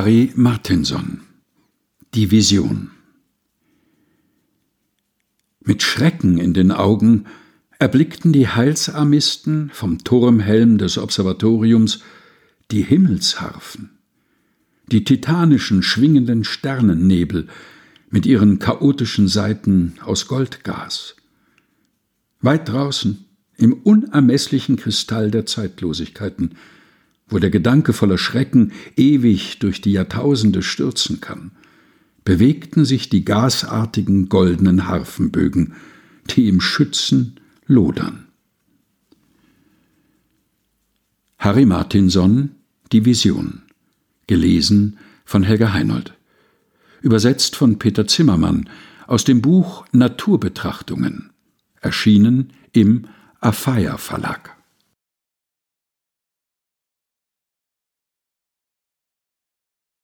Harry 0.00 0.32
Martinson 0.34 1.20
Die 2.14 2.30
Vision 2.30 2.90
Mit 5.60 5.82
Schrecken 5.82 6.38
in 6.38 6.54
den 6.54 6.72
Augen 6.72 7.26
erblickten 7.78 8.32
die 8.32 8.48
Heilsarmisten 8.48 9.68
vom 9.74 10.02
Turmhelm 10.02 10.78
des 10.78 10.96
Observatoriums 10.96 12.00
die 12.70 12.80
Himmelsharfen, 12.80 13.90
die 14.86 15.04
titanischen 15.04 15.82
schwingenden 15.82 16.44
Sternennebel 16.44 17.48
mit 18.08 18.24
ihren 18.24 18.58
chaotischen 18.58 19.28
Seiten 19.28 19.96
aus 20.02 20.28
Goldgas. 20.28 21.14
Weit 22.40 22.70
draußen, 22.70 23.26
im 23.58 23.74
unermesslichen 23.74 24.76
Kristall 24.76 25.30
der 25.30 25.44
Zeitlosigkeiten, 25.44 26.54
wo 27.30 27.38
der 27.38 27.50
Gedanke 27.50 27.92
voller 27.92 28.18
Schrecken 28.18 28.72
ewig 28.96 29.58
durch 29.60 29.80
die 29.80 29.92
Jahrtausende 29.92 30.62
stürzen 30.62 31.20
kann, 31.20 31.52
bewegten 32.24 32.84
sich 32.84 33.08
die 33.08 33.24
gasartigen 33.24 34.28
goldenen 34.28 34.86
Harfenbögen, 34.86 35.74
die 36.28 36.48
im 36.48 36.60
Schützen 36.60 37.40
lodern. 37.66 38.26
Harry 41.38 41.64
Martinson 41.64 42.50
Die 42.92 43.04
Vision 43.04 43.62
gelesen 44.26 44.98
von 45.24 45.42
Helga 45.42 45.72
Heinold 45.72 46.14
übersetzt 47.00 47.56
von 47.56 47.78
Peter 47.78 48.06
Zimmermann 48.06 48.68
aus 49.06 49.24
dem 49.24 49.40
Buch 49.40 49.86
Naturbetrachtungen 49.92 51.30
erschienen 51.80 52.52
im 52.72 53.06
Afeier 53.40 53.96
Verlag 53.96 54.59